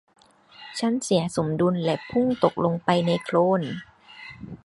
[0.79, 3.61] ฉันเสียสมดุลและพุ่งตกลงไปในโคลน